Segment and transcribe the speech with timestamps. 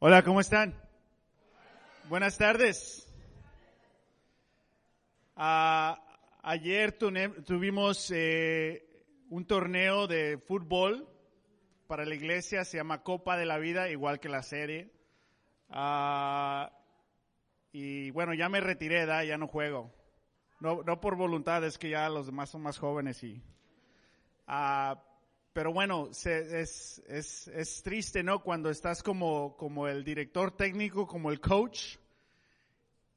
[0.00, 0.80] Hola, ¿cómo están?
[2.08, 3.12] Buenas tardes.
[5.34, 6.00] Ah,
[6.40, 11.08] ayer tuvimos eh, un torneo de fútbol
[11.88, 14.92] para la iglesia, se llama Copa de la Vida, igual que la serie.
[15.68, 16.70] Ah,
[17.72, 19.92] y bueno, ya me retiré, ya no juego.
[20.60, 23.42] No, por voluntad, es que ya los demás son más jóvenes y...
[24.46, 25.02] Ah,
[25.52, 28.40] pero bueno, es, es, es, triste, ¿no?
[28.40, 31.96] Cuando estás como, como el director técnico, como el coach,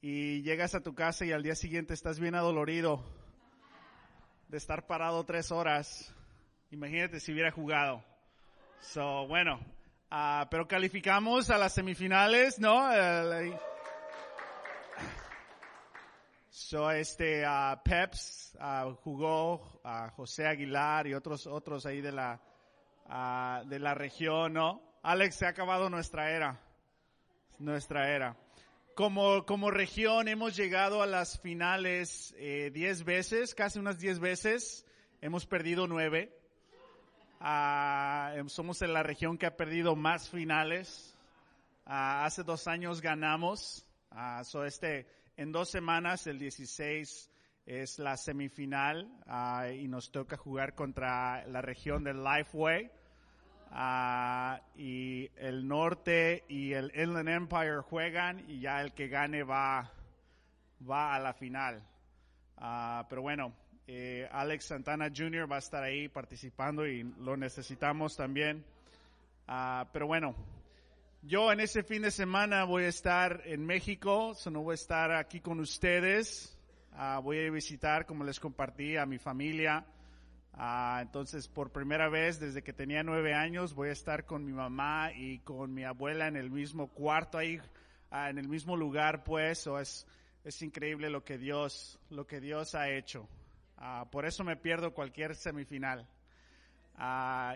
[0.01, 3.03] y llegas a tu casa y al día siguiente estás bien adolorido
[4.47, 6.13] de estar parado tres horas.
[6.71, 8.03] Imagínate si hubiera jugado.
[8.81, 9.59] So, bueno,
[10.11, 12.89] uh, pero calificamos a las semifinales, ¿no?
[16.53, 22.41] So, este, uh, Peps uh, jugó a José Aguilar y otros, otros ahí de la,
[23.05, 24.81] uh, de la región, ¿no?
[25.01, 26.59] Alex, se ha acabado nuestra era.
[27.57, 28.35] Nuestra era.
[28.95, 34.85] Como, como región hemos llegado a las finales eh, diez veces, casi unas diez veces.
[35.21, 36.37] Hemos perdido nueve.
[37.39, 41.15] Uh, somos en la región que ha perdido más finales.
[41.85, 43.87] Uh, hace dos años ganamos.
[44.11, 47.31] Uh, so este, en dos semanas, el 16,
[47.65, 52.91] es la semifinal uh, y nos toca jugar contra la región del Lifeway.
[53.73, 59.91] Uh, y el norte y el Inland Empire juegan y ya el que gane va,
[60.89, 61.81] va a la final.
[62.57, 63.53] Uh, pero bueno,
[63.87, 65.49] eh, Alex Santana Jr.
[65.49, 68.65] va a estar ahí participando y lo necesitamos también.
[69.93, 70.35] pero bueno,
[71.23, 74.75] yo en ese fin de semana voy a estar en México, so no voy a
[74.75, 76.57] estar aquí con ustedes.
[76.93, 79.85] Uh, voy a visitar, como les compartí, a mi familia.
[80.53, 84.51] Uh, entonces, por primera vez desde que tenía nueve años, voy a estar con mi
[84.51, 87.59] mamá y con mi abuela en el mismo cuarto ahí,
[88.11, 89.67] uh, en el mismo lugar, pues.
[89.67, 90.07] O es,
[90.43, 93.29] es increíble lo que Dios, lo que Dios ha hecho.
[94.11, 96.07] por eso me pierdo cualquier semifinal.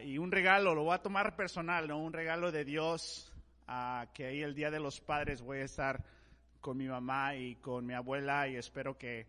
[0.04, 1.98] y un regalo, lo voy a tomar personal, ¿no?
[1.98, 3.32] Un regalo de Dios
[4.14, 6.04] que ahí el Día de los Padres voy a estar
[6.62, 9.28] con mi mamá y con mi abuela y espero que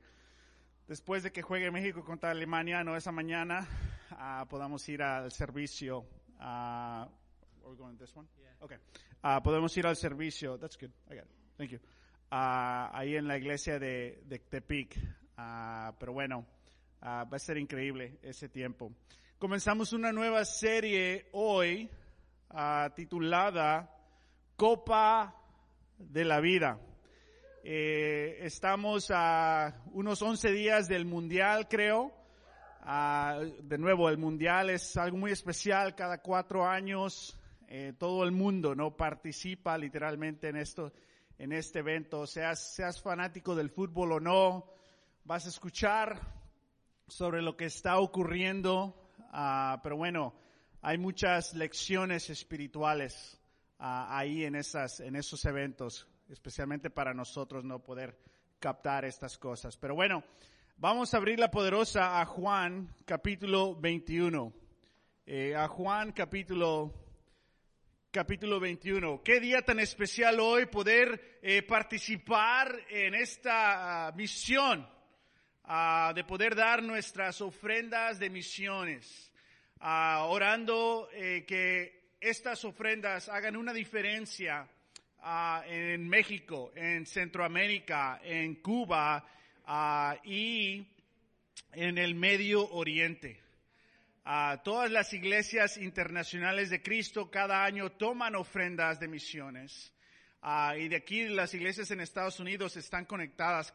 [0.89, 3.67] después de que juegue México contra Alemania, no esa mañana,
[4.13, 6.07] uh, podamos ir al servicio.
[6.41, 7.07] Uh,
[8.61, 8.79] Okay.
[9.23, 10.57] Uh, podemos ir al servicio.
[10.57, 10.91] That's good.
[11.11, 11.31] I got it.
[11.59, 11.81] Thank you.
[12.31, 14.97] ahí en la iglesia de, de Tepic.
[15.99, 16.47] pero bueno,
[17.03, 18.93] va a ser increíble ese tiempo.
[19.39, 21.91] Comenzamos una nueva serie hoy
[22.95, 23.96] titulada
[24.57, 25.37] Copa
[25.99, 26.81] de la Vida.
[27.63, 32.11] Eh, estamos a unos 11 días del Mundial, creo.
[32.81, 35.95] Ah, de nuevo, el Mundial es algo muy especial.
[35.95, 40.91] Cada cuatro años, eh, todo el mundo no participa literalmente en esto,
[41.37, 42.27] en este evento.
[42.27, 44.73] Seas, seas fanático del fútbol o no,
[45.25, 46.19] vas a escuchar
[47.07, 49.11] sobre lo que está ocurriendo.
[49.33, 50.35] Ah, pero bueno,
[50.81, 53.39] hay muchas lecciones espirituales
[53.79, 58.19] ahí en, esas, en esos eventos, especialmente para nosotros no poder
[58.59, 59.77] captar estas cosas.
[59.77, 60.25] Pero bueno,
[60.77, 64.53] vamos a abrir la poderosa a Juan capítulo 21.
[65.27, 66.93] Eh, a Juan capítulo
[68.17, 69.23] capítulo 21.
[69.23, 74.89] Qué día tan especial hoy poder eh, participar en esta ah, misión,
[75.65, 79.31] ah, de poder dar nuestras ofrendas de misiones,
[79.81, 84.67] ah, orando eh, que estas ofrendas hagan una diferencia
[85.23, 89.25] uh, en México, en Centroamérica, en Cuba
[89.65, 90.85] uh, y
[91.73, 93.41] en el Medio Oriente.
[94.25, 99.93] Uh, todas las iglesias internacionales de Cristo cada año toman ofrendas de misiones.
[100.79, 103.73] y de aquí las iglesias en Estados Unidos están conectadas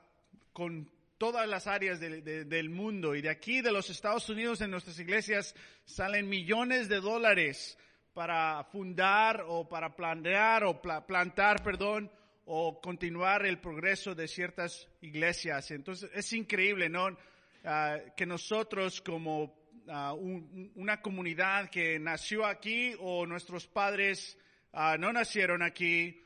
[0.52, 3.16] con todas las áreas del mundo.
[3.16, 7.78] Y de aquí de los Estados Unidos en nuestras iglesias salen millones de dólares
[8.14, 12.12] para fundar o para planear o plantar, perdón,
[12.46, 15.72] o continuar el progreso de ciertas iglesias.
[15.72, 17.18] Entonces es increíble, ¿no?
[17.64, 19.54] Ah, que nosotros como
[19.88, 24.38] ah, una comunidad que nació aquí o nuestros padres
[24.74, 26.18] ah, no nacieron aquí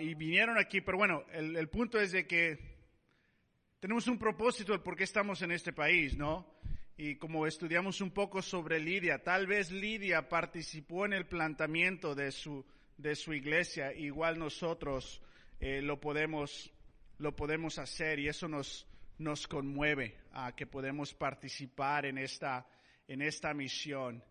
[0.00, 2.58] y vinieron aquí, pero bueno, el, el punto es de que
[3.78, 6.46] tenemos un propósito de por qué estamos en este país, ¿no?
[7.02, 12.30] Y como estudiamos un poco sobre Lidia, tal vez Lidia participó en el planteamiento de
[12.30, 12.62] su,
[12.98, 15.22] de su iglesia, igual nosotros
[15.60, 16.70] eh, lo, podemos,
[17.16, 18.86] lo podemos hacer y eso nos,
[19.16, 22.66] nos conmueve a que podemos participar en esta,
[23.08, 24.22] en esta misión.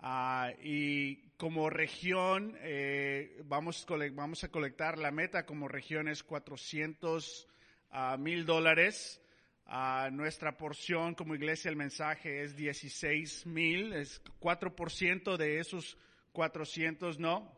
[0.00, 7.46] Ah, y como región, eh, vamos, vamos a colectar la meta como región es 400
[7.92, 9.22] ah, mil dólares.
[9.66, 15.98] Ah, nuestra porción como iglesia, el mensaje es 16 mil, es 4% de esos
[16.32, 17.56] 400, ¿no?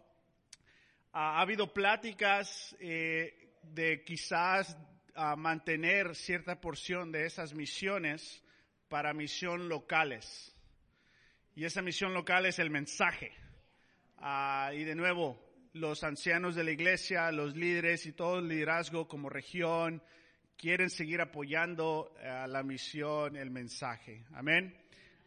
[1.12, 4.76] ha habido pláticas eh, de quizás
[5.36, 8.40] mantener cierta porción de esas misiones
[8.88, 10.54] para misión locales.
[11.56, 13.32] Y esa misión local es el mensaje.
[14.18, 19.08] Ah, y de nuevo, los ancianos de la iglesia, los líderes y todo el liderazgo
[19.08, 20.02] como región
[20.58, 24.24] quieren seguir apoyando a la misión, el mensaje.
[24.34, 24.76] Amén.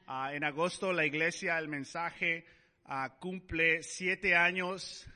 [0.06, 2.45] Ah, en agosto la iglesia, el mensaje,
[2.83, 5.07] ah, cumple siete años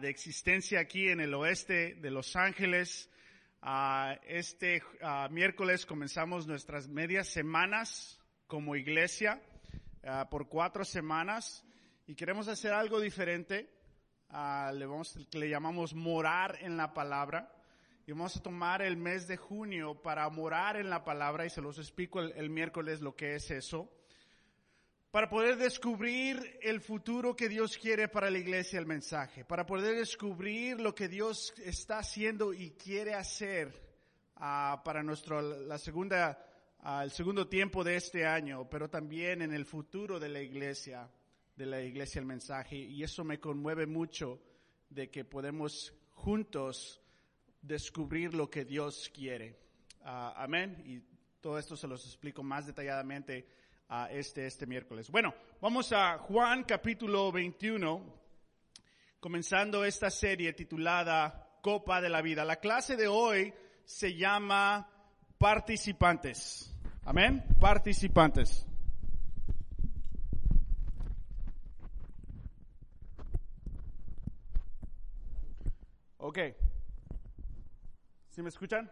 [0.00, 3.10] de existencia aquí en el oeste de Los Ángeles.
[4.28, 4.80] este
[5.30, 9.42] miércoles comenzamos nuestras medias semanas como iglesia.
[10.04, 11.64] Ah, por cuatro semanas
[12.06, 13.68] y queremos hacer algo diferente.
[14.30, 17.52] Le, vamos, le llamamos morar en la palabra.
[18.12, 21.78] Vamos a tomar el mes de junio para morar en la palabra y se los
[21.78, 23.90] explico el, el miércoles lo que es eso.
[25.10, 29.44] Para poder descubrir el futuro que Dios quiere para la iglesia, el mensaje.
[29.44, 33.68] Para poder descubrir lo que Dios está haciendo y quiere hacer
[34.36, 36.38] uh, para nuestro, la segunda
[36.82, 41.10] al segundo tiempo de este año, pero también en el futuro de la iglesia,
[41.56, 42.76] de la iglesia el mensaje.
[42.76, 44.40] Y eso me conmueve mucho
[44.88, 46.99] de que podemos juntos
[47.62, 49.58] descubrir lo que Dios quiere.
[50.02, 50.82] Ah, amén.
[50.86, 51.00] Y
[51.40, 53.46] todo esto se los explico más detalladamente
[53.88, 55.10] a este, este miércoles.
[55.10, 58.20] Bueno, vamos a Juan capítulo 21,
[59.18, 62.44] comenzando esta serie titulada Copa de la Vida.
[62.44, 63.52] La clase de hoy
[63.84, 64.88] se llama
[65.38, 66.74] participantes.
[67.04, 67.44] Amén.
[67.58, 68.66] Participantes.
[76.18, 76.38] Ok.
[78.30, 78.88] ¿Sí me escuchan?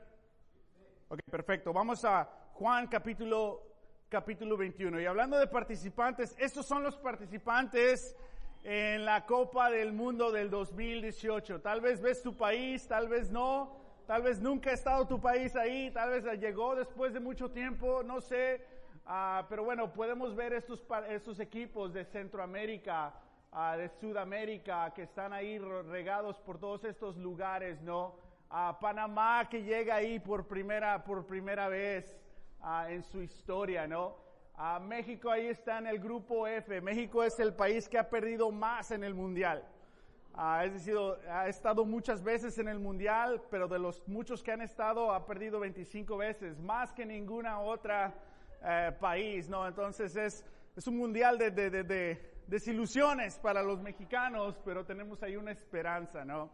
[1.08, 1.72] Ok, perfecto.
[1.72, 3.62] Vamos a Juan capítulo,
[4.08, 5.00] capítulo 21.
[5.00, 8.16] Y hablando de participantes, estos son los participantes
[8.64, 11.60] en la Copa del Mundo del 2018.
[11.60, 13.76] Tal vez ves tu país, tal vez no.
[14.08, 18.02] Tal vez nunca ha estado tu país ahí, tal vez llegó después de mucho tiempo,
[18.02, 18.66] no sé.
[19.06, 23.14] Ah, pero bueno, podemos ver estos, estos equipos de Centroamérica,
[23.52, 28.26] ah, de Sudamérica, que están ahí regados por todos estos lugares, ¿no?
[28.50, 32.16] A Panamá que llega ahí por primera, por primera vez
[32.60, 34.16] ah, en su historia, ¿no?
[34.54, 36.80] A México ahí está en el grupo F.
[36.80, 39.64] México es el país que ha perdido más en el mundial.
[40.34, 45.12] Ha, ha estado muchas veces en el mundial, pero de los muchos que han estado
[45.12, 48.14] ha perdido 25 veces, más que ninguna otra
[48.62, 49.66] eh, país, ¿no?
[49.66, 50.44] Entonces es,
[50.76, 56.24] es un mundial de, de, de, desilusiones para los mexicanos, pero tenemos ahí una esperanza,
[56.24, 56.50] ¿no?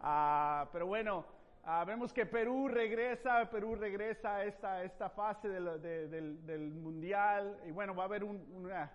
[0.00, 1.26] Ah, pero bueno,
[1.64, 7.70] ah, vemos que Perú regresa, Perú regresa a esta, esta fase del, del, mundial, y
[7.70, 8.90] bueno, va a haber un, una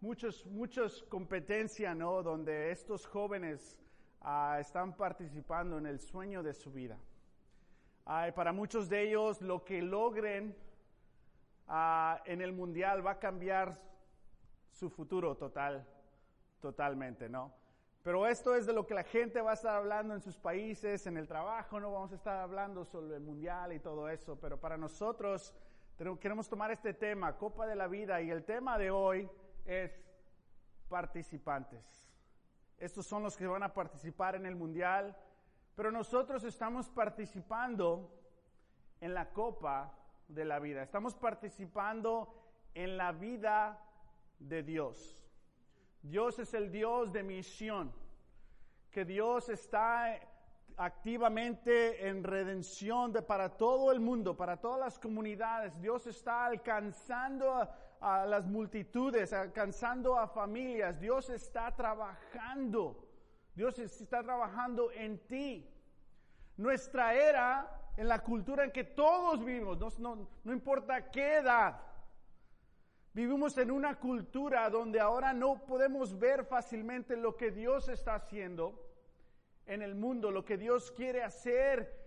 [0.00, 2.22] muchos, muchos competencia, ¿no?
[2.22, 3.78] Donde estos jóvenes
[4.22, 6.98] ah, están participando en el sueño de su vida.
[8.04, 10.56] para muchos de ellos, lo que logren
[12.24, 13.80] en el mundial va a cambiar
[14.72, 15.86] su futuro total,
[16.60, 17.59] totalmente, ¿no?
[18.02, 21.06] Pero esto es de lo que la gente va a estar hablando en sus países,
[21.06, 24.58] en el trabajo, no vamos a estar hablando sobre el mundial y todo eso, pero
[24.58, 25.54] para nosotros
[26.18, 29.28] queremos tomar este tema, Copa de la Vida, y el tema de hoy
[29.66, 29.92] es
[30.88, 32.10] participantes.
[32.78, 35.14] Estos son los que van a participar en el mundial,
[35.74, 38.10] pero nosotros estamos participando
[39.02, 39.94] en la copa
[40.26, 40.82] de la vida.
[40.82, 42.34] Estamos participando
[42.72, 43.78] en la vida
[44.38, 45.18] de Dios.
[46.02, 47.92] Dios es el Dios de misión,
[48.90, 50.18] que Dios está
[50.76, 55.78] activamente en redención de, para todo el mundo, para todas las comunidades.
[55.80, 57.68] Dios está alcanzando
[58.00, 60.98] a, las multitudes, alcanzando a familias.
[60.98, 63.06] Dios está trabajando.
[63.54, 65.68] Dios está trabajando en ti.
[66.56, 71.78] Nuestra era, en la cultura en que todos vivimos, no, no importa qué edad,
[73.12, 78.90] vivimos en una cultura donde ahora no podemos ver fácilmente lo que Dios está haciendo
[79.66, 82.00] en el mundo, lo que Dios quiere hacer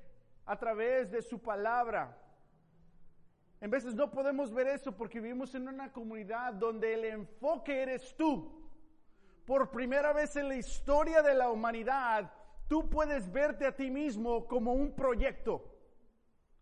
[0.45, 2.17] a través de su palabra.
[3.61, 8.15] En veces no podemos ver eso porque vivimos en una comunidad donde el enfoque eres
[8.17, 8.69] tú.
[9.45, 12.31] Por primera vez en la historia de la humanidad,
[12.67, 15.53] tú puedes verte a ti mismo como un proyecto.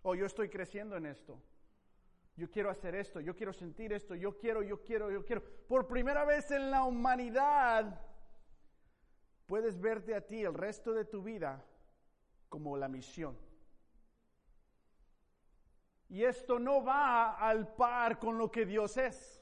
[0.04, 1.42] O oh, yo estoy creciendo en esto.
[2.36, 5.44] Yo quiero hacer esto, yo quiero sentir esto, yo quiero, yo quiero, yo quiero.
[5.68, 8.00] Por primera vez en la humanidad
[9.46, 11.64] puedes verte a ti el resto de tu vida
[12.50, 13.38] como la misión.
[16.10, 19.42] Y esto no va al par con lo que Dios es.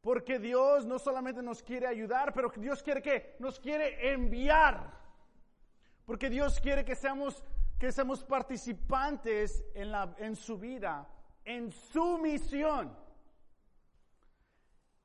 [0.00, 4.92] Porque Dios no solamente nos quiere ayudar, pero Dios quiere que nos quiere enviar.
[6.04, 7.44] Porque Dios quiere que seamos,
[7.76, 11.08] que seamos participantes en, la, en su vida,
[11.46, 12.94] en su misión.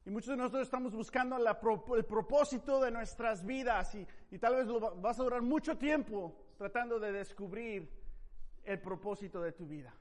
[0.03, 4.65] Y muchos de nosotros estamos buscando el propósito de nuestras vidas y, y tal vez
[4.65, 7.89] lo, vas a durar mucho tiempo tratando de descubrir
[8.63, 9.93] el propósito de tu vida.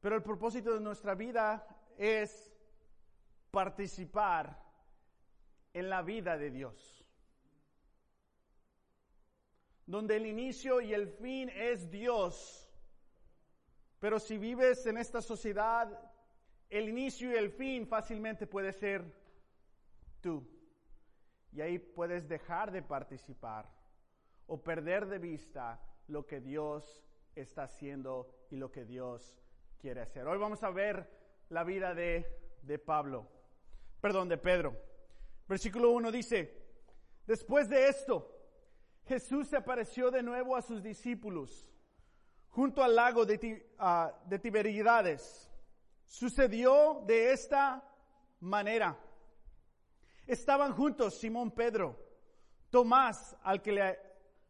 [0.00, 1.66] Pero el propósito de nuestra vida
[1.98, 2.52] es
[3.50, 4.62] participar
[5.74, 7.04] en la vida de Dios.
[9.84, 12.69] Donde el inicio y el fin es Dios.
[14.00, 15.86] Pero si vives en esta sociedad,
[16.70, 19.04] el inicio y el fin fácilmente puede ser
[20.22, 20.48] tú.
[21.52, 23.70] Y ahí puedes dejar de participar
[24.46, 27.04] o perder de vista lo que Dios
[27.34, 29.38] está haciendo y lo que Dios
[29.78, 30.26] quiere hacer.
[30.26, 31.08] Hoy vamos a ver
[31.50, 32.26] la vida de,
[32.62, 33.28] de Pablo,
[34.00, 34.76] perdón, de Pedro.
[35.46, 36.64] Versículo 1 dice,
[37.26, 38.34] después de esto,
[39.04, 41.70] Jesús se apareció de nuevo a sus discípulos
[42.50, 45.50] junto al lago de, uh, de Tiberidades.
[46.04, 47.82] Sucedió de esta
[48.40, 48.98] manera.
[50.26, 51.96] Estaban juntos Simón Pedro,
[52.70, 53.98] Tomás, al que le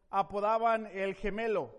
[0.09, 1.73] apodaban el gemelo,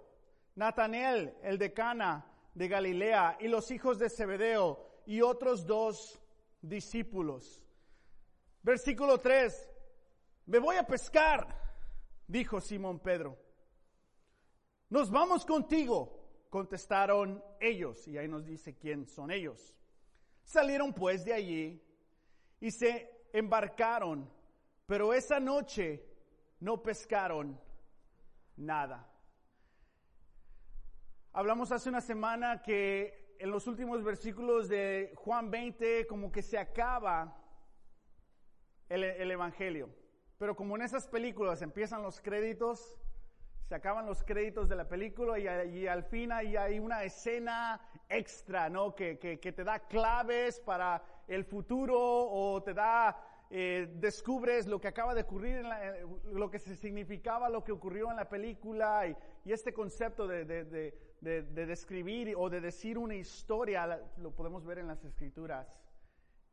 [0.57, 6.21] Natanael, el de Cana de Galilea, y los hijos de Zebedeo, y otros dos
[6.61, 7.65] discípulos.
[8.63, 9.71] Versículo 3.
[10.47, 11.47] Me voy a pescar,
[12.27, 13.39] dijo Simón Pedro.
[14.93, 16.21] Nos vamos contigo,
[16.51, 19.75] contestaron ellos, y ahí nos dice quién son ellos.
[20.45, 21.83] Salieron pues de allí
[22.61, 24.31] y se embarcaron,
[24.85, 26.05] pero esa noche
[26.61, 27.59] no pescaron
[28.55, 29.11] nada.
[31.33, 36.59] Hablamos hace una semana que en los últimos versículos de Juan 20 como que se
[36.59, 37.43] acaba
[38.91, 39.89] el, Evangelio.
[40.37, 42.99] Pero como en esas películas empiezan los créditos,
[43.73, 48.69] se acaban los créditos de la película y, al fin hay, hay, una escena extra,
[48.69, 48.95] ¿no?
[48.95, 53.17] Que, que, que, te da claves para el futuro o te da,
[53.49, 57.73] eh, descubres lo que acaba de ocurrir, en la, eh, lo que significaba lo que
[57.73, 60.65] ocurrió en la película y, y este concepto de, de,
[61.23, 65.67] de, de, describir o de decir una historia, lo podemos ver en las escrituras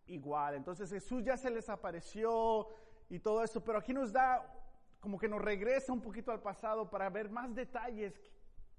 [0.05, 0.55] igual.
[0.55, 2.69] Entonces Jesús ya se les apareció
[3.09, 4.55] y todo eso, pero aquí nos da
[4.99, 8.19] como que nos regresa un poquito al pasado para ver más detalles.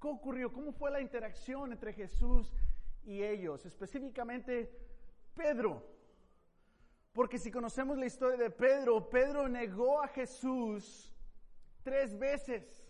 [0.00, 0.52] ¿Qué ocurrió?
[0.52, 2.52] ¿Cómo fue la interacción entre Jesús
[3.04, 3.64] y ellos?
[3.66, 4.70] Específicamente
[5.34, 5.82] Pedro.
[7.12, 11.12] Porque si conocemos la historia de Pedro, Pedro negó a Jesús
[11.82, 12.86] tres veces.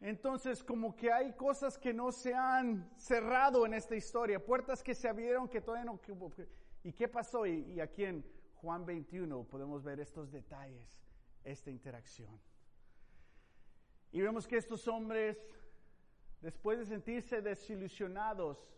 [0.00, 4.94] Entonces, como que hay cosas que no se han cerrado en esta historia, puertas que
[4.94, 6.00] se abrieron que todavía no...
[6.82, 7.46] ¿Y qué pasó?
[7.46, 8.24] Y, y aquí en
[8.54, 11.02] Juan 21 podemos ver estos detalles
[11.44, 12.40] esta interacción.
[14.12, 15.38] Y vemos que estos hombres,
[16.40, 18.68] después de sentirse desilusionados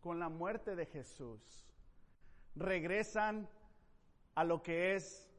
[0.00, 1.66] con la muerte de Jesús,
[2.54, 3.48] regresan
[4.34, 5.30] a lo que es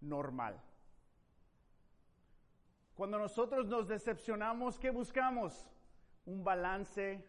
[0.00, 0.62] normal.
[2.94, 5.68] Cuando nosotros nos decepcionamos, ¿qué buscamos?
[6.24, 7.24] Un balance,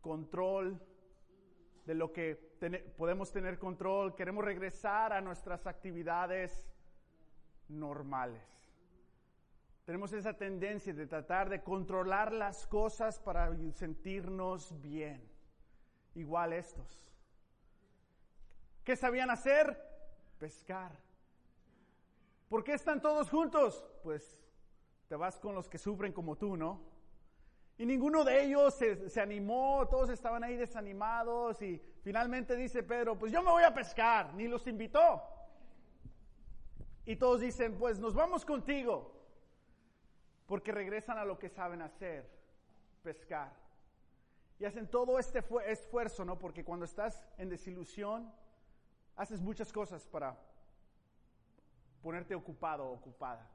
[0.00, 0.80] control
[1.84, 2.34] de lo que
[2.96, 4.14] podemos tener control.
[4.14, 6.66] Queremos regresar a nuestras actividades
[7.68, 8.42] normales.
[9.84, 15.22] Tenemos esa tendencia de tratar de controlar las cosas para sentirnos bien.
[16.14, 17.02] Igual estos.
[18.82, 19.78] ¿Qué sabían hacer?
[20.38, 20.92] Pescar.
[22.48, 23.84] ¿Por qué están todos juntos?
[24.02, 24.38] Pues
[25.08, 26.80] te vas con los que sufren como tú, ¿no?
[27.76, 33.18] Y ninguno de ellos se, se, animó, todos estaban ahí desanimados y finalmente dice Pedro,
[33.18, 35.33] pues yo me voy a pescar, ni los invitó.
[37.06, 39.12] Y todos dicen, pues nos vamos contigo,
[40.46, 42.30] porque regresan a lo que saben hacer,
[43.02, 43.52] pescar.
[44.58, 46.38] Y hacen todo este esfuerzo, ¿no?
[46.38, 48.32] Porque cuando estás en desilusión,
[49.16, 50.38] haces muchas cosas para
[52.02, 53.50] ponerte ocupado o ocupada.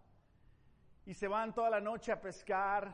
[1.06, 2.94] Y se van toda la noche a pescar,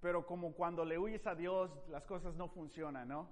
[0.00, 3.28] pero como cuando le huyes a Dios, las cosas no funcionan, ¿no?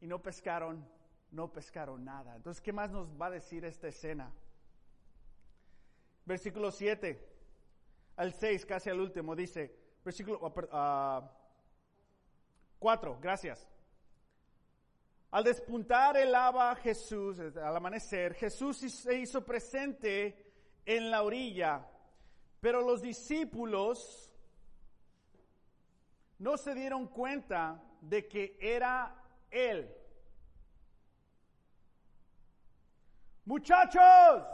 [0.00, 0.86] Y no pescaron,
[1.30, 2.36] no pescaron nada.
[2.36, 4.32] Entonces, ¿qué más nos va a decir esta escena?
[6.26, 7.18] Versículo 7
[8.16, 11.28] al 6, casi al último, dice, versículo, uh,
[12.78, 13.66] Cuatro, gracias.
[15.30, 20.52] Al despuntar el lava Jesús, al amanecer, Jesús se hizo presente
[20.84, 21.86] en la orilla,
[22.60, 24.30] pero los discípulos
[26.38, 29.92] no se dieron cuenta de que era Él.
[33.44, 34.44] Muchachos,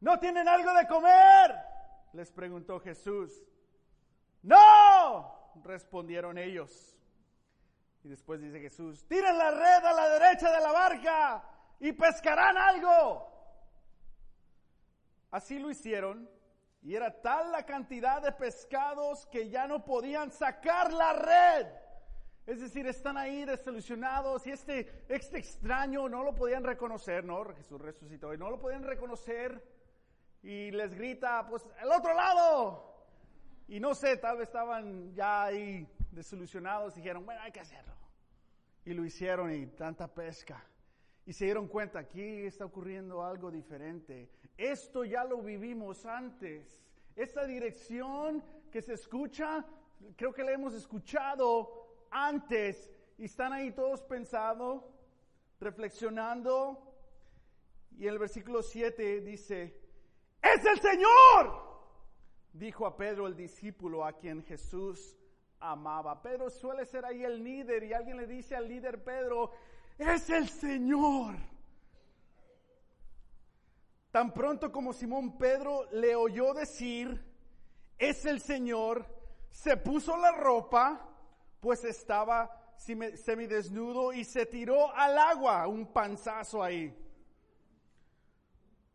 [0.00, 1.54] ¿no tienen algo de comer?
[2.12, 3.44] Les preguntó Jesús.
[4.42, 6.96] No, respondieron ellos.
[8.02, 11.44] Y después dice Jesús, tiren la red a la derecha de la barca
[11.78, 13.30] y pescarán algo.
[15.30, 16.28] Así lo hicieron
[16.82, 21.66] y era tal la cantidad de pescados que ya no podían sacar la red.
[22.46, 27.44] Es decir, están ahí desilusionados y este, este extraño no lo podían reconocer, ¿no?
[27.54, 29.62] Jesús resucitó y no lo podían reconocer
[30.42, 32.90] y les grita, pues, el otro lado.
[33.68, 37.94] Y no sé, tal vez estaban ya ahí desilusionados dijeron, bueno, hay que hacerlo.
[38.84, 40.64] Y lo hicieron y tanta pesca.
[41.26, 44.30] Y se dieron cuenta, aquí está ocurriendo algo diferente.
[44.56, 46.76] Esto ya lo vivimos antes.
[47.14, 48.42] Esta dirección
[48.72, 49.64] que se escucha,
[50.16, 52.90] creo que la hemos escuchado antes.
[53.18, 54.90] Y están ahí todos pensando,
[55.60, 56.86] reflexionando.
[57.98, 59.79] Y el versículo 7 dice,
[60.42, 61.62] es el Señor,
[62.52, 65.16] dijo a Pedro el discípulo a quien Jesús
[65.60, 66.22] amaba.
[66.22, 69.52] Pedro suele ser ahí el líder y alguien le dice al líder Pedro,
[69.98, 71.36] es el Señor.
[74.10, 77.24] Tan pronto como Simón Pedro le oyó decir,
[77.96, 79.06] es el Señor,
[79.50, 81.06] se puso la ropa,
[81.60, 86.96] pues estaba semidesnudo y se tiró al agua, un panzazo ahí.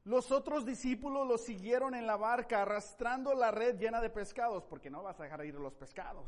[0.05, 4.91] Los otros discípulos lo siguieron en la barca arrastrando la red llena de pescados, porque
[4.91, 6.25] no vas a dejar ir los pescados.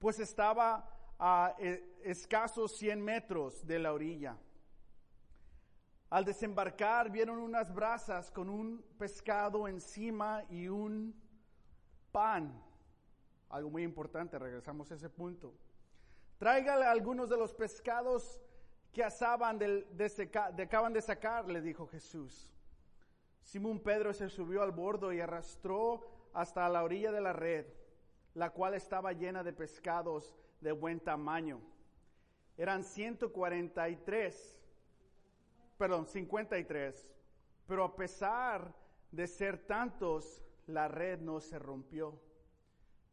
[0.00, 4.36] Pues estaba a eh, escasos 100 metros de la orilla.
[6.10, 11.14] Al desembarcar vieron unas brasas con un pescado encima y un
[12.10, 12.60] pan.
[13.50, 15.54] Algo muy importante, regresamos a ese punto.
[16.38, 18.40] Tráigale algunos de los pescados
[18.92, 22.50] que asaban de, de, acaban de sacar, le dijo Jesús.
[23.42, 27.66] Simón Pedro se subió al bordo y arrastró hasta la orilla de la red,
[28.34, 31.60] la cual estaba llena de pescados de buen tamaño.
[32.56, 34.60] Eran 143,
[35.78, 37.14] perdón, 53,
[37.66, 38.74] pero a pesar
[39.10, 42.20] de ser tantos, la red no se rompió.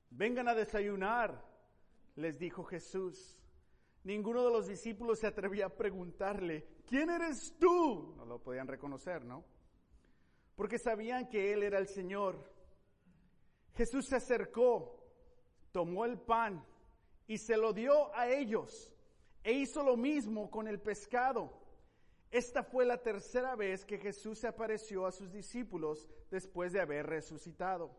[0.10, 1.44] Vengan a desayunar,
[2.16, 3.40] les dijo Jesús.
[4.06, 8.14] Ninguno de los discípulos se atrevía a preguntarle, ¿quién eres tú?
[8.16, 9.44] No lo podían reconocer, ¿no?
[10.56, 12.38] Porque sabían que Él era el Señor.
[13.74, 15.04] Jesús se acercó,
[15.72, 16.64] tomó el pan
[17.26, 18.94] y se lo dio a ellos
[19.44, 21.52] e hizo lo mismo con el pescado.
[22.30, 27.08] Esta fue la tercera vez que Jesús se apareció a sus discípulos después de haber
[27.08, 27.90] resucitado.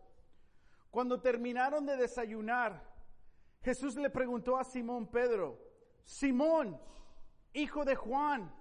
[0.93, 2.95] Cuando terminaron de desayunar,
[3.63, 5.66] Jesús le preguntó a Simón Pedro,
[6.07, 6.81] Simón,
[7.53, 8.55] hijo de Juan,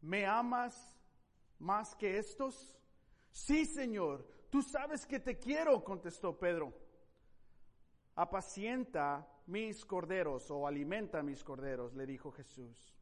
[0.00, 0.96] ¿me amas
[1.58, 2.78] más que estos?
[3.32, 6.72] Sí, Señor, tú sabes que te quiero, contestó Pedro.
[8.14, 12.94] Apacienta mis corderos o alimenta mis corderos, le dijo Jesús.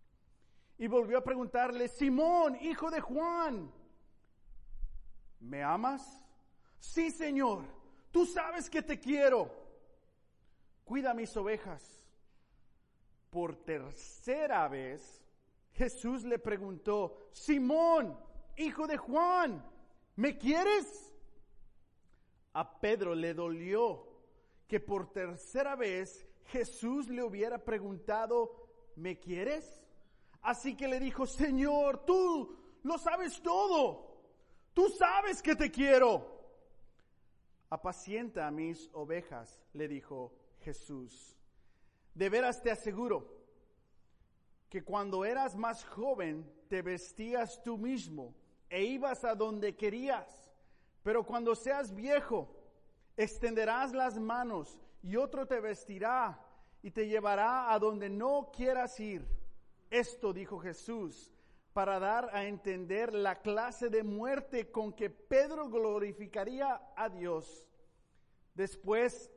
[0.78, 3.70] Y volvió a preguntarle, Simón, hijo de Juan,
[5.40, 6.24] ¿me amas?
[6.78, 7.66] Sí, Señor,
[8.10, 9.54] tú sabes que te quiero.
[10.84, 11.99] Cuida mis ovejas.
[13.30, 15.22] Por tercera vez,
[15.72, 18.18] Jesús le preguntó, Simón,
[18.56, 19.64] hijo de Juan,
[20.16, 21.14] ¿me quieres?
[22.52, 24.06] A Pedro le dolió
[24.66, 29.80] que por tercera vez Jesús le hubiera preguntado, ¿me quieres?
[30.42, 34.22] Así que le dijo, Señor, tú lo sabes todo,
[34.74, 36.38] tú sabes que te quiero.
[37.68, 41.39] Apacienta a mis ovejas, le dijo Jesús.
[42.14, 43.40] De veras te aseguro
[44.68, 48.34] que cuando eras más joven te vestías tú mismo
[48.68, 50.50] e ibas a donde querías,
[51.02, 52.56] pero cuando seas viejo
[53.16, 56.40] extenderás las manos y otro te vestirá
[56.82, 59.26] y te llevará a donde no quieras ir.
[59.90, 61.32] Esto dijo Jesús
[61.72, 67.66] para dar a entender la clase de muerte con que Pedro glorificaría a Dios.
[68.54, 69.30] Después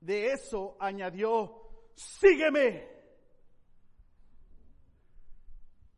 [0.00, 1.63] de eso añadió,
[1.94, 2.88] sígueme.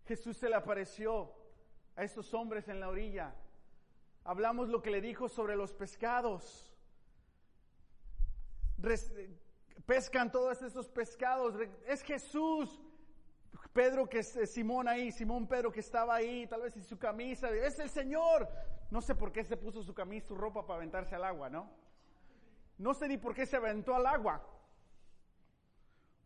[0.06, 1.32] Jesús se le apareció
[1.96, 3.35] a estos hombres en la orilla.
[4.24, 6.72] Hablamos lo que le dijo sobre los pescados.
[9.87, 11.54] pescan todos estos pescados.
[11.87, 12.80] Es Jesús.
[13.72, 17.50] Pedro que es Simón ahí, Simón Pedro que estaba ahí, tal vez en su camisa,
[17.50, 18.48] es el Señor.
[18.90, 21.70] No sé por qué se puso su camisa, su ropa para aventarse al agua, ¿no?
[22.78, 24.42] No sé ni por qué se aventó al agua.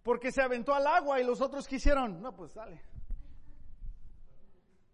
[0.03, 2.81] Porque se aventó al agua y los otros quisieron, no, pues sale.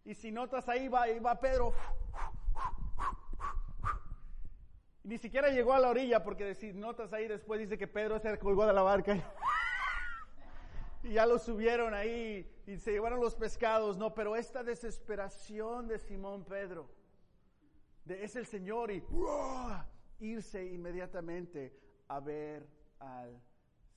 [0.06, 1.74] Y si notas ahí va, Pedro.
[5.02, 8.38] Ni siquiera llegó a la orilla porque si notas ahí después dice que Pedro se
[8.38, 9.16] colgó de la barca.
[11.02, 13.96] y ya lo subieron ahí y se llevaron los pescados.
[13.96, 16.88] No, pero esta desesperación de Simón Pedro,
[18.04, 19.02] de es el Señor y
[20.20, 22.68] irse inmediatamente a ver
[23.00, 23.40] al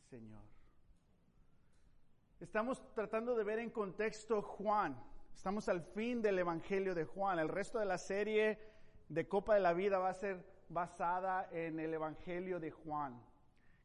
[0.10, 0.49] Señor.
[2.40, 4.98] Estamos tratando de ver en contexto Juan.
[5.36, 7.38] Estamos al fin del Evangelio de Juan.
[7.38, 8.58] El resto de la serie
[9.10, 13.22] de Copa de la Vida va a ser basada en el Evangelio de Juan.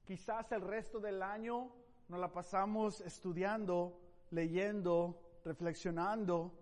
[0.05, 1.73] Quizás el resto del año
[2.07, 6.57] nos la pasamos estudiando, leyendo, reflexionando,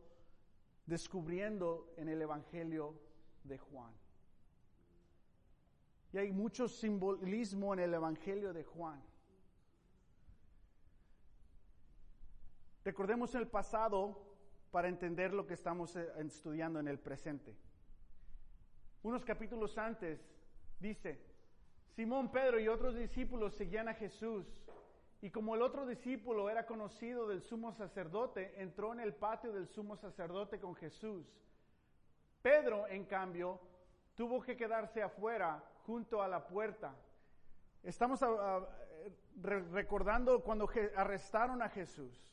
[0.87, 2.95] descubriendo en el Evangelio
[3.45, 3.93] de Juan.
[6.15, 9.12] Y hay mucho simbolismo en el Evangelio de Juan.
[12.85, 14.21] Recordemos el pasado
[14.71, 17.57] para entender lo que estamos eh, estudiando en el presente.
[19.03, 20.21] Unos capítulos antes
[20.81, 21.21] dice,
[21.95, 24.47] Simón Pedro y otros discípulos seguían a Jesús
[25.21, 29.69] y como el otro discípulo era conocido del sumo sacerdote, entró en el patio del
[29.69, 31.25] sumo sacerdote con Jesús.
[32.43, 33.61] Pedro, en cambio,
[34.17, 36.97] tuvo que quedarse afuera junto a la puerta.
[37.85, 38.69] Estamos ah, ah,
[39.41, 42.33] recordando cuando arrestaron a Jesús.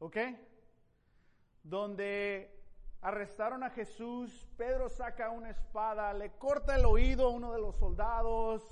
[0.00, 0.16] ¿Ok?
[1.62, 2.58] Donde
[3.02, 7.76] arrestaron a Jesús, Pedro saca una espada, le corta el oído a uno de los
[7.76, 8.62] soldados,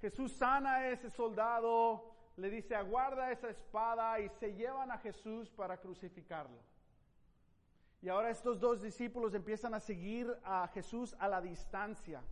[0.00, 5.50] Jesús sana a ese soldado, le dice aguarda esa espada y se llevan a Jesús
[5.50, 6.58] para crucificarlo.
[8.00, 12.22] Y ahora estos dos discípulos empiezan a seguir a Jesús a la distancia.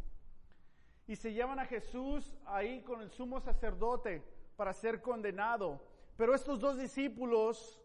[1.07, 4.23] Y se llevan a Jesús ahí con el sumo sacerdote
[4.57, 5.81] para ser condenado.
[6.17, 7.82] Pero estos dos discípulos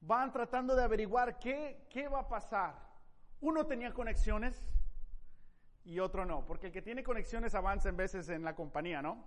[0.00, 2.74] van tratando de averiguar qué, qué va a pasar.
[3.40, 4.64] Uno tenía conexiones
[5.84, 9.24] y otro no, porque el que tiene conexiones avanza en veces en la compañía, ¿no?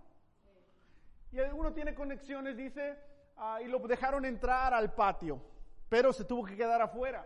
[1.31, 2.97] Y uno tiene conexiones, dice,
[3.37, 5.41] ah, y lo dejaron entrar al patio,
[5.89, 7.25] pero se tuvo que quedar afuera.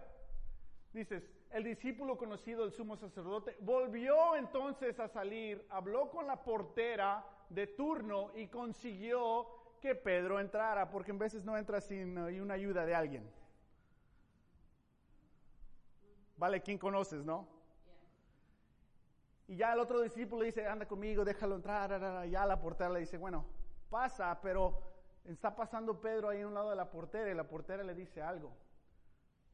[0.94, 7.26] Dices, el discípulo conocido del sumo sacerdote volvió entonces a salir, habló con la portera
[7.50, 9.48] de turno y consiguió
[9.86, 13.32] que Pedro entrara, porque en veces no entra sin uh, una ayuda de alguien.
[16.38, 17.48] Vale, ¿quién conoces, no?
[19.48, 22.28] Y ya el otro discípulo dice, anda conmigo, déjalo entrar.
[22.28, 23.46] Ya la portera le dice, bueno,
[23.92, 24.82] pasa, pero
[25.24, 28.24] está pasando Pedro ahí a un lado de la portera y la portera le dice
[28.24, 28.58] algo.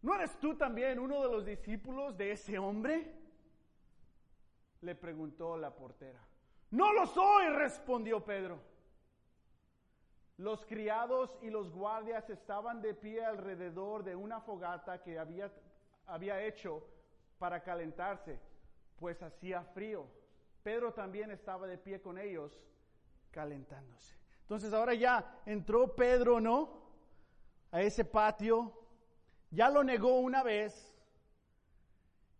[0.01, 3.13] ¿No eres tú también uno de los discípulos de ese hombre?
[4.79, 6.23] Le preguntó la portera.
[6.69, 8.70] No lo soy, respondió Pedro.
[10.41, 15.51] Los criados y los guardias estaban de pie alrededor de una fogata que había,
[16.07, 16.83] había hecho
[17.37, 18.39] para calentarse,
[18.97, 20.07] pues hacía frío.
[20.63, 22.59] Pedro también estaba de pie con ellos,
[23.29, 24.15] calentándose.
[24.41, 26.89] Entonces ahora ya entró Pedro, ¿no?
[27.69, 28.73] A ese patio,
[29.51, 30.91] ya lo negó una vez,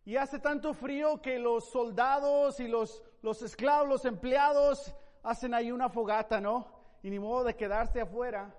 [0.06, 5.72] y hace tanto frío que los soldados y los, los esclavos, los empleados, hacen ahí
[5.72, 6.81] una fogata, ¿no?
[7.04, 8.54] Y ni modo de quedarse afuera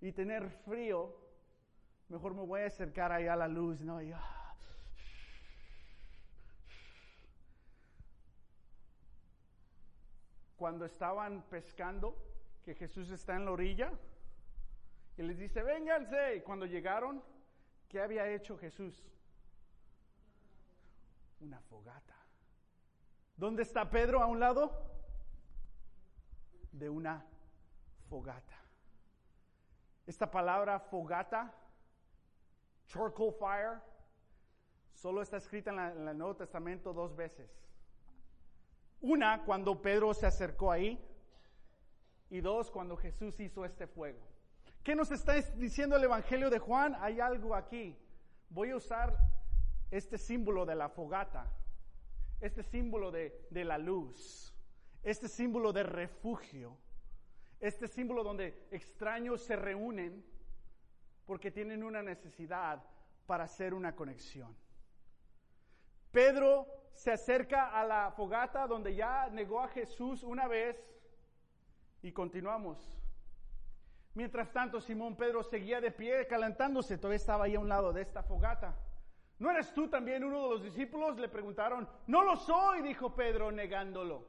[0.00, 1.14] y tener frío,
[2.08, 4.00] mejor me voy a acercar ahí a la luz, ¿no?
[4.14, 4.54] Ah.
[10.56, 12.16] Cuando estaban pescando,
[12.64, 13.92] que Jesús está en la orilla,
[15.16, 16.36] y les dice, vénganse.
[16.36, 17.22] Y cuando llegaron,
[17.88, 19.02] ¿qué había hecho Jesús?
[21.40, 22.16] Una fogata.
[23.36, 24.72] ¿Dónde está Pedro a un lado?
[26.72, 27.24] De una
[28.08, 28.54] fogata.
[30.06, 31.52] Esta palabra fogata,
[32.86, 33.80] charcoal fire,
[34.92, 37.50] solo está escrita en, el Nuevo Testamento dos veces.
[39.00, 41.02] Una, cuando Pedro se acercó ahí,
[42.30, 44.20] y dos, cuando Jesús hizo este fuego.
[44.82, 46.96] ¿Qué nos está diciendo el Evangelio de Juan?
[47.00, 47.96] Hay algo aquí.
[48.48, 49.16] Voy a usar
[49.90, 51.52] este símbolo de la fogata,
[52.40, 54.52] este símbolo de, de la luz,
[55.02, 56.76] este símbolo de refugio
[57.60, 60.24] este símbolo donde extraños se reúnen
[61.24, 62.82] porque tienen una necesidad
[63.26, 64.56] para hacer una conexión.
[66.10, 70.76] Pedro se acerca a la fogata donde ya negó a Jesús una vez
[72.02, 72.78] Y continuamos.
[74.14, 78.02] Mientras tanto, Simón Pedro seguía de pie, calentándose, todavía estaba ahí a un lado de
[78.02, 78.74] esta fogata.
[79.38, 81.18] ¿No eres tú también uno de los discípulos?
[81.18, 81.88] Le preguntaron.
[82.06, 84.26] No lo soy, dijo Pedro, negándolo.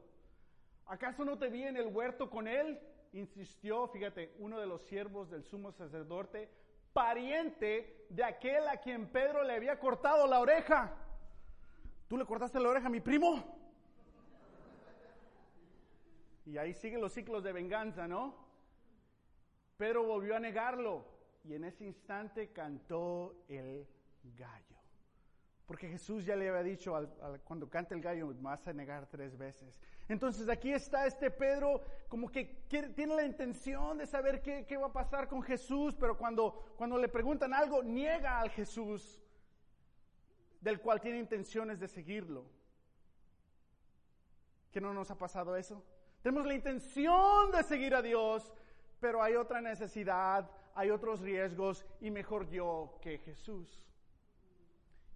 [0.88, 2.80] ¿Acaso no te vi en el huerto con él?
[3.18, 6.52] Insistió, fíjate, uno de los siervos del sumo sacerdote,
[6.94, 10.96] pariente de aquel a quien Pedro le había cortado la oreja.
[12.08, 13.44] ¿Tú le cortaste la oreja a mi primo?
[16.46, 18.36] Y ahí siguen los ciclos de venganza, ¿no?
[19.78, 21.04] Pedro volvió a negarlo
[21.44, 23.88] y en ese instante cantó el
[24.38, 24.77] gallo.
[25.68, 26.96] Porque Jesús ya le había dicho,
[27.44, 29.78] cuando cante el gallo, vas a negar tres veces.
[30.08, 34.88] Entonces aquí está este Pedro, como que tiene la intención de saber qué, qué, va
[34.88, 39.22] a pasar con Jesús, pero cuando, cuando le preguntan algo, niega al Jesús,
[40.62, 42.46] del cual tiene intenciones de seguirlo.
[44.72, 45.84] ¿Qué no nos ha pasado eso?
[46.22, 48.54] Tenemos la intención de seguir a Dios,
[49.02, 53.87] pero hay otra necesidad, hay otros riesgos y mejor yo que Jesús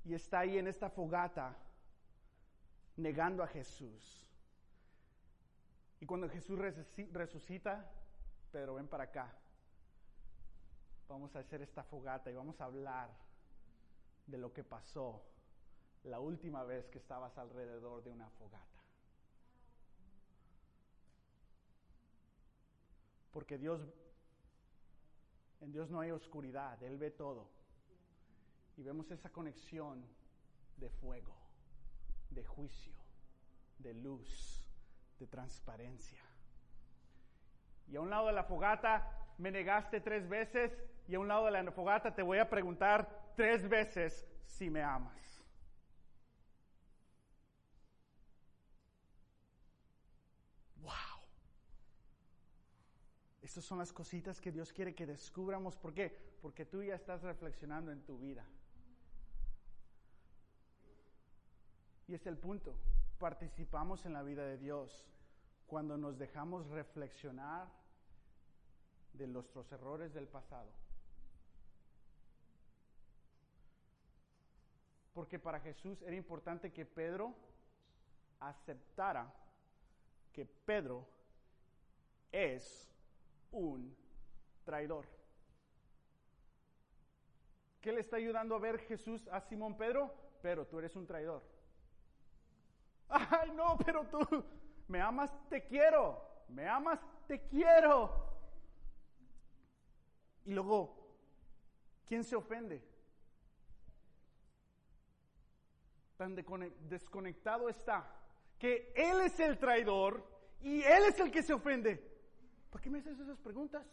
[0.04, 1.56] y está ahí en esta fogata
[2.98, 4.28] negando a Jesús.
[6.00, 6.58] Y cuando Jesús
[7.12, 7.92] resucita,
[8.52, 9.32] Pedro, ven para acá.
[11.08, 13.10] Vamos a hacer esta fogata y vamos a hablar
[14.26, 15.22] de lo que pasó
[16.04, 18.66] la última vez que estabas alrededor de una fogata.
[23.32, 23.82] Porque Dios,
[25.60, 27.61] en Dios no hay oscuridad, Él ve todo
[28.82, 30.04] y vemos esa conexión
[30.78, 31.36] de fuego,
[32.32, 32.96] de juicio,
[33.78, 34.68] de luz,
[35.20, 36.20] de transparencia.
[37.88, 40.76] Y a un lado de la fogata me negaste tres veces
[41.08, 44.82] y a un lado de la fogata te voy a preguntar tres veces si me
[44.82, 45.44] amas.
[50.78, 51.22] Wow.
[53.44, 55.78] Estas son las cositas que Dios quiere que descubramos.
[55.78, 56.18] ¿Por qué?
[56.42, 58.44] Porque tú ya estás reflexionando en tu vida.
[62.12, 62.76] Y es el punto.
[63.20, 65.08] Participamos en la vida de Dios
[65.66, 67.70] cuando nos dejamos reflexionar
[69.14, 70.70] de nuestros errores del pasado.
[75.14, 77.34] Porque para Jesús era importante que Pedro
[78.42, 79.34] aceptara
[80.34, 81.08] que Pedro
[82.30, 82.92] es
[83.54, 83.96] un
[84.66, 85.08] traidor.
[87.80, 90.14] ¿Qué le está ayudando a ver Jesús a Simón Pedro?
[90.42, 91.51] Pero tú eres un traidor.
[93.12, 94.20] Ay, no, pero tú
[94.88, 96.22] me amas, te quiero.
[96.48, 98.30] Me amas, te quiero.
[100.46, 100.96] Y luego,
[102.06, 102.82] ¿quién se ofende?
[106.18, 108.06] Tan desconectado está
[108.60, 110.24] que Él es el traidor
[110.62, 112.12] y Él es el que se ofende.
[112.70, 113.86] ¿Por qué me haces esas preguntas?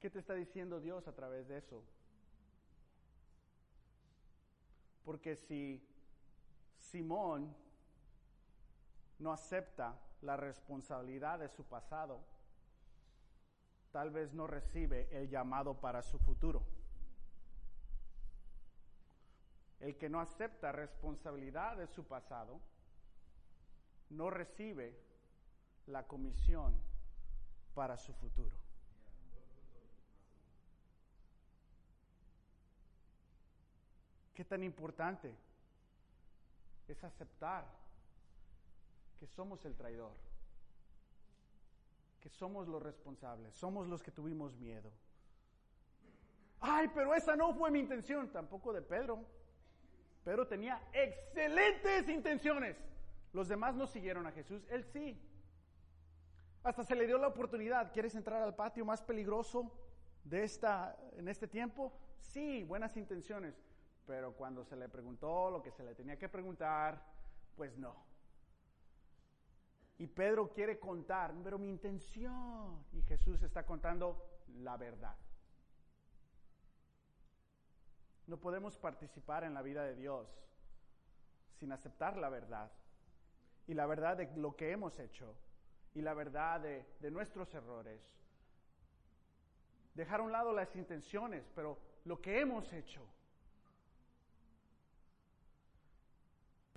[0.00, 1.84] ¿Qué te está diciendo Dios a través de eso?
[5.04, 5.82] Porque si
[6.78, 7.54] Simón
[9.18, 12.20] no acepta la responsabilidad de su pasado,
[13.90, 16.62] tal vez no recibe el llamado para su futuro.
[19.80, 22.60] El que no acepta responsabilidad de su pasado,
[24.10, 24.94] no recibe
[25.86, 26.74] la comisión
[27.74, 28.59] para su futuro.
[34.34, 35.34] ¿Qué tan importante
[36.88, 37.64] es aceptar
[39.18, 40.12] que somos el traidor?
[42.20, 44.90] Que somos los responsables, somos los que tuvimos miedo.
[46.60, 49.24] Ay, pero esa no fue mi intención, tampoco de Pedro.
[50.24, 52.76] Pedro tenía excelentes intenciones.
[53.32, 55.18] Los demás no siguieron a Jesús, él sí.
[56.62, 57.92] Hasta se le dio la oportunidad.
[57.92, 59.72] ¿Quieres entrar al patio más peligroso
[60.24, 61.92] de esta en este tiempo?
[62.20, 63.69] Sí, buenas intenciones
[64.06, 67.02] pero cuando se le preguntó lo que se le tenía que preguntar,
[67.56, 67.94] pues no.
[69.98, 75.16] Y Pedro quiere contar, pero mi intención, y Jesús está contando la verdad.
[78.26, 80.28] No podemos participar en la vida de Dios
[81.58, 82.70] sin aceptar la verdad.
[83.66, 85.36] Y la verdad de lo que hemos hecho.
[85.94, 88.00] Y la verdad de, nuestros errores.
[89.94, 93.06] Dejar a un lado las intenciones, pero lo que hemos hecho.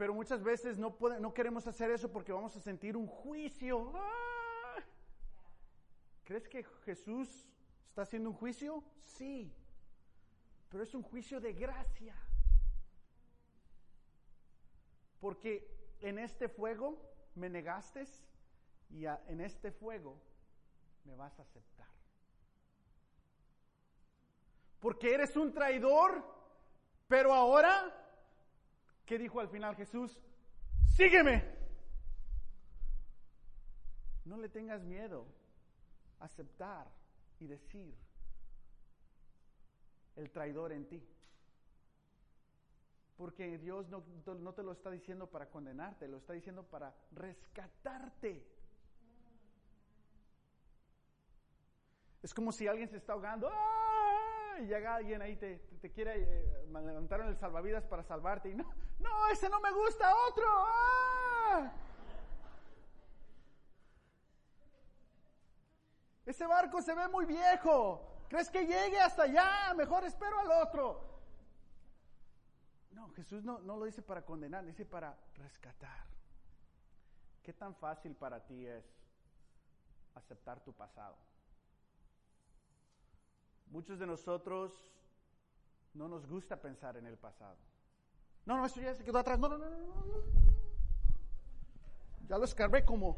[0.04, 3.94] Pero muchas veces no, no queremos hacer eso porque vamos a sentir un juicio.
[3.96, 4.84] ¡Ah!
[6.26, 7.48] ¿Crees que Jesús
[7.88, 8.84] está haciendo un juicio?
[9.02, 9.56] Sí,
[10.68, 12.18] pero es un juicio de gracia.
[15.22, 17.02] Porque en este fuego
[17.36, 18.06] me negaste
[18.90, 20.20] y en este fuego
[21.06, 21.88] me vas a aceptar.
[24.82, 26.22] Porque eres un traidor,
[27.08, 28.03] pero ahora,
[29.06, 30.20] ¿qué dijo al final Jesús?
[30.96, 31.44] Sígueme.
[34.26, 35.26] No le tengas miedo
[36.20, 36.88] a aceptar
[37.40, 37.94] y decir
[40.16, 41.04] el traidor en ti.
[43.18, 48.46] Porque Dios no, no, te lo está diciendo para condenarte, lo está diciendo para rescatarte.
[52.22, 54.43] Es como si alguien se está ahogando ¡ah!
[54.60, 58.56] Y llega alguien ahí, te, te quiere eh, levantar en el salvavidas para salvarte y
[58.56, 58.66] no,
[59.00, 60.46] no, ese no me gusta, otro.
[60.48, 61.72] ¡ah!
[66.26, 68.26] Ese barco se ve muy viejo.
[68.30, 69.74] ¿Crees que llegue hasta allá?
[69.76, 71.14] Mejor espero al otro.
[72.92, 76.06] No, Jesús no, no lo dice para condenar, dice para rescatar.
[77.44, 78.86] ¿Qué tan fácil para ti es
[80.16, 81.18] aceptar tu pasado?
[83.74, 84.72] Muchos de nosotros
[85.96, 87.58] no nos gusta pensar en el pasado.
[88.46, 89.40] No, no, eso ya se quedó atrás.
[89.40, 90.24] No, no, no, no, no.
[92.28, 93.18] Ya lo escarbé como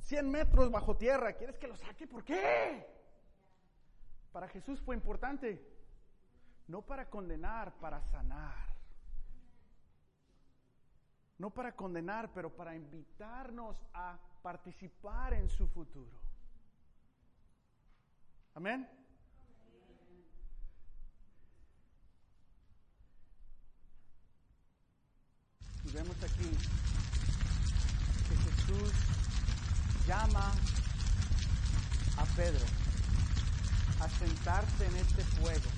[0.00, 1.32] 100 metros bajo tierra.
[1.32, 2.06] ¿Quieres que lo saque?
[2.06, 2.86] ¿Por qué?
[4.30, 5.66] Para Jesús fue importante.
[6.68, 8.76] No para condenar, para sanar.
[11.38, 16.20] No para condenar, pero para invitarnos a participar en su futuro.
[18.54, 18.99] Amén.
[25.84, 26.50] Y vemos aquí
[28.28, 28.92] que Jesús
[30.06, 30.52] llama
[32.16, 32.64] a Pedro
[34.00, 35.70] a sentarse en este fuego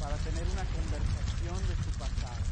[0.00, 2.42] para tener una conversación de su pasado,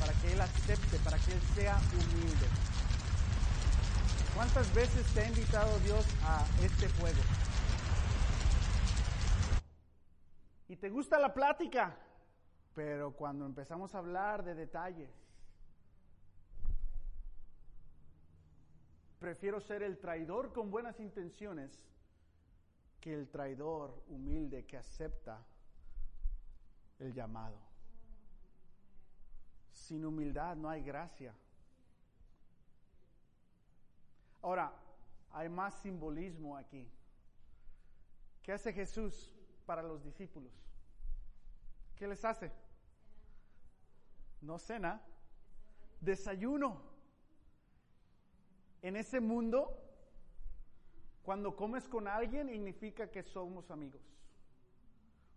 [0.00, 2.46] para que él acepte, para que él sea humilde.
[4.34, 7.20] ¿Cuántas veces te ha invitado Dios a este fuego?
[10.68, 11.96] Y te gusta la plática,
[12.76, 15.08] pero cuando empezamos a hablar de detalles,
[19.18, 21.82] prefiero ser el traidor con buenas intenciones
[23.00, 25.42] que el traidor humilde que acepta
[26.98, 27.56] el llamado.
[29.72, 31.32] Sin humildad no hay gracia.
[34.42, 34.70] Ahora,
[35.32, 36.86] hay más simbolismo aquí.
[38.42, 39.34] ¿Qué hace Jesús
[39.64, 40.52] para los discípulos?
[41.96, 42.65] ¿Qué les hace?
[44.40, 45.02] No cena,
[46.00, 46.82] desayuno.
[48.82, 49.82] En ese mundo,
[51.22, 54.02] cuando comes con alguien, significa que somos amigos.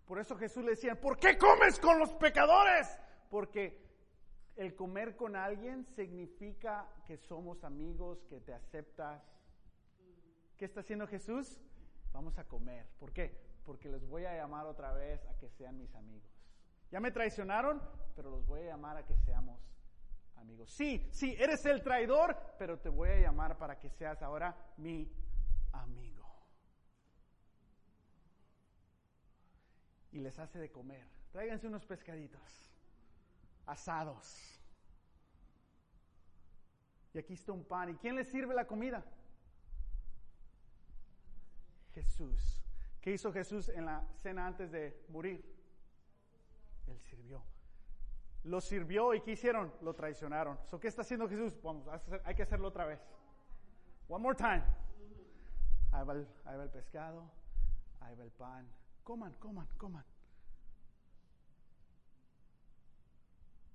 [0.06, 2.88] Por eso Jesús le decía, ¿por qué comes con los pecadores?
[3.30, 3.80] Porque
[4.56, 9.24] el comer con alguien significa que somos amigos, que te aceptas.
[10.58, 11.62] ¿Qué está haciendo Jesús?
[12.12, 12.88] Vamos a comer.
[13.00, 13.40] ¿Por qué?
[13.66, 16.39] Porque les voy a llamar otra vez a que sean mis amigos.
[16.92, 17.82] Ya me traicionaron,
[18.16, 19.60] pero los voy a llamar a que seamos
[20.36, 20.72] amigos.
[20.72, 25.12] Sí, sí, eres el traidor, pero te voy a llamar para que seas ahora mi
[25.72, 26.28] amigo.
[30.12, 31.08] Y les hace de comer.
[31.32, 32.72] Tráiganse unos pescaditos
[33.68, 34.60] asados.
[37.14, 37.90] Y aquí está un pan.
[37.90, 39.04] ¿Y quién les sirve la comida?
[41.94, 42.64] Jesús.
[43.02, 45.59] ¿Qué hizo Jesús en la cena antes de morir?
[46.90, 47.44] Él sirvió.
[48.44, 49.74] Lo sirvió y ¿qué hicieron?
[49.82, 50.58] Lo traicionaron.
[50.66, 51.62] ¿So, ¿Qué está haciendo Jesús?
[51.62, 51.88] Vamos,
[52.24, 53.00] hay que hacerlo otra vez.
[54.08, 54.64] One more time.
[55.92, 57.30] Ahí el, ahí va el pescado,
[58.00, 58.68] ahí va el pan.
[59.04, 60.06] Coman, coman, coman.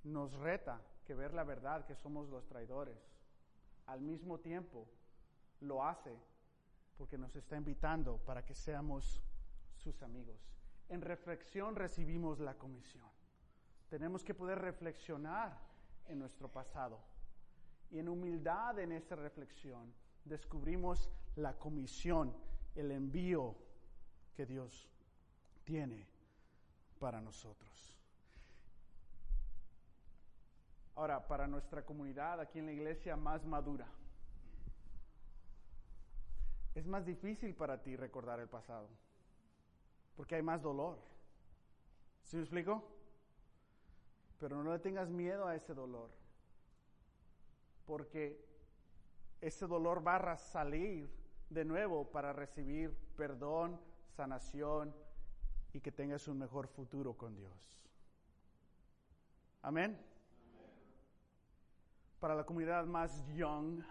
[0.04, 2.98] Nos reta que ver la verdad que somos los traidores.
[3.86, 4.88] Al mismo tiempo,
[5.60, 6.16] lo hace
[6.96, 9.22] porque nos está invitando para que seamos
[9.76, 10.54] sus amigos
[10.88, 13.08] en reflexión recibimos la comisión.
[13.88, 15.58] Tenemos que poder reflexionar
[16.06, 17.00] en nuestro pasado.
[17.90, 19.92] Y en humildad en esa reflexión
[20.24, 22.34] descubrimos la comisión,
[22.74, 23.54] el envío
[24.34, 24.88] que Dios
[25.64, 26.06] tiene
[26.98, 27.94] para nosotros.
[30.96, 33.88] Ahora, para nuestra comunidad aquí en la iglesia más madura,
[36.74, 38.88] es más difícil para ti recordar el pasado
[40.16, 40.98] porque hay más dolor.
[42.22, 42.82] ¿Sí me explico?
[44.38, 46.10] Pero no le tengas miedo a ese dolor,
[47.86, 48.44] porque
[49.40, 51.08] ese dolor va a salir
[51.50, 53.80] de nuevo para recibir perdón,
[54.16, 54.94] sanación
[55.72, 57.52] y que tengas un mejor futuro con Dios.
[59.62, 59.98] Amén.
[62.24, 63.84] para la comunidad más young,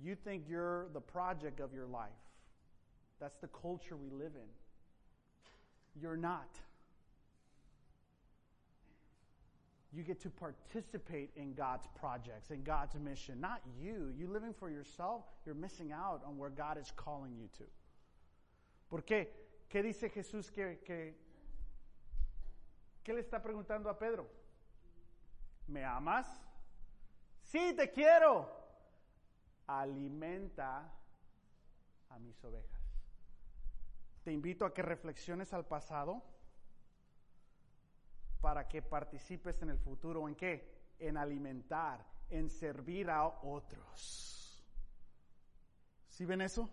[0.00, 2.31] you think you're the project of your life.
[3.22, 4.50] That's the culture we live in.
[5.94, 6.58] You're not.
[9.92, 14.12] You get to participate in God's projects, in God's mission, not you.
[14.18, 17.64] You living for yourself, you're missing out on where God is calling you to.
[18.90, 19.28] ¿Por qué?
[19.70, 21.14] ¿Qué dice Jesús que, que
[23.04, 24.26] ¿Qué le está preguntando a Pedro?
[25.68, 26.26] ¿Me amas?
[27.44, 28.48] Sí, te quiero.
[29.68, 30.90] Alimenta
[32.10, 32.81] a mis ovejas.
[34.22, 36.22] Te invito a que reflexiones al pasado
[38.40, 40.28] para que participes en el futuro.
[40.28, 40.94] ¿En qué?
[40.98, 44.64] En alimentar, en servir a otros.
[46.08, 46.70] ¿Sí ven eso?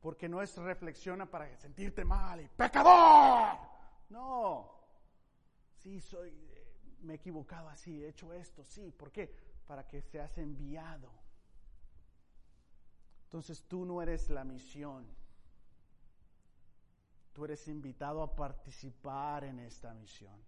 [0.00, 3.56] Porque no es reflexiona para sentirte mal y pecador.
[4.08, 4.70] No.
[5.76, 8.92] Sí, soy, eh, me he equivocado así, he hecho esto, sí.
[8.92, 9.34] ¿Por qué?
[9.66, 11.21] Para que seas enviado.
[13.32, 15.06] Entonces tú no eres la misión.
[17.32, 20.38] Tú eres invitado a participar en esta misión.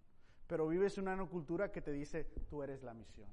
[0.45, 3.27] Pero vives una cultura que te dice, tú eres la misión.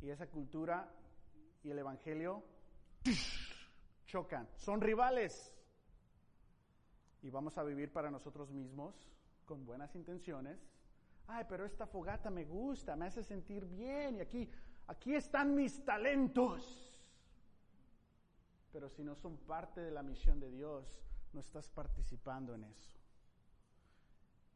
[0.00, 0.90] Y esa cultura
[1.62, 2.42] y el Evangelio
[4.06, 4.48] chocan.
[4.56, 5.54] Son rivales.
[7.20, 8.94] Y vamos a vivir para nosotros mismos
[9.44, 10.58] con buenas intenciones.
[11.26, 14.50] Ay, pero esta fogata me gusta, me hace sentir bien y aquí,
[14.86, 16.87] aquí están mis talentos.
[18.72, 20.84] Pero si no son parte de la misión de Dios,
[21.32, 22.98] no estás participando en eso.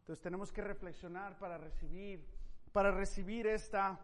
[0.01, 2.27] Entonces tenemos que reflexionar para recibir,
[2.73, 3.99] para recibir esta,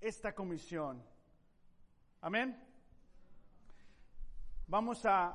[0.00, 1.02] esta comisión.
[2.20, 2.56] Amén.
[4.66, 5.34] Vamos a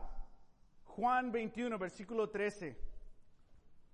[0.84, 2.78] Juan 21, versículo 13.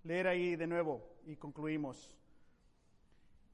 [0.03, 2.15] Leer ahí de nuevo y concluimos.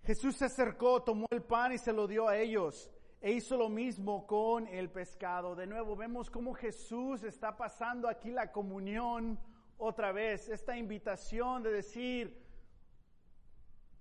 [0.03, 2.89] Jesús se acercó, tomó el pan y se lo dio a ellos
[3.19, 5.55] e hizo lo mismo con el pescado.
[5.55, 9.39] De nuevo vemos cómo Jesús está pasando aquí la comunión
[9.77, 12.43] otra vez, esta invitación de decir,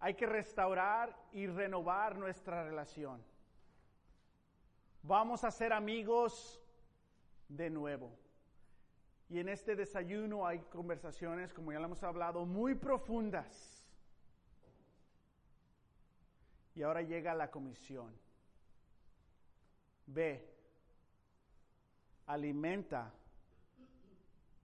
[0.00, 3.22] hay que restaurar y renovar nuestra relación.
[5.02, 6.60] Vamos a ser amigos
[7.48, 8.18] de nuevo.
[9.28, 13.84] Y en este desayuno hay conversaciones, como ya lo hemos hablado, muy profundas.
[16.74, 18.25] Y ahora llega la comisión.
[20.06, 20.56] Ve,
[22.26, 23.12] alimenta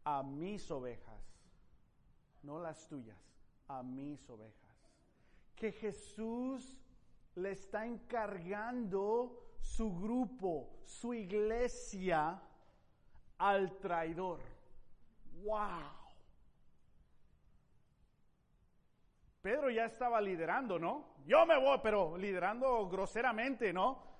[0.04, 1.20] a mis ovejas,
[2.42, 3.18] no las tuyas,
[3.68, 4.60] a mis ovejas.
[5.54, 6.78] Que Jesús
[7.36, 12.40] le está encargando su grupo, su iglesia,
[13.38, 14.40] al traidor.
[15.44, 16.02] ¡Wow!
[19.40, 21.16] Pedro ya estaba liderando, ¿no?
[21.26, 24.11] Yo me voy, pero liderando groseramente, ¿no?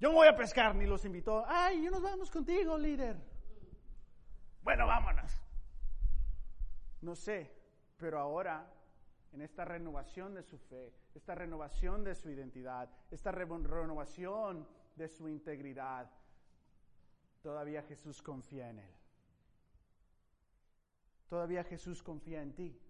[0.00, 1.44] Yo no voy a pescar, ni los invitó.
[1.46, 3.16] Ay, yo nos vamos contigo, líder.
[4.62, 5.32] Bueno, vámonos.
[7.00, 7.50] No sé,
[7.96, 8.66] pero ahora,
[9.32, 14.66] en esta renovación de su fe, esta renovación de su identidad, esta renovación
[14.96, 16.10] de su integridad,
[17.42, 18.94] todavía Jesús confía en él.
[21.28, 22.80] Todavía Jesús confía en ti.